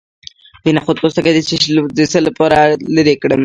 [0.63, 1.31] د نخود پوستکی
[1.97, 2.57] د څه لپاره
[2.95, 3.39] لرې کړم؟